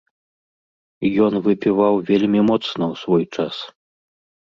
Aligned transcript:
Ён 1.27 1.33
выпіваў 1.49 1.93
вельмі 2.09 2.39
моцна 2.51 2.83
ў 2.91 2.95
свой 3.07 3.25
час. 3.35 3.55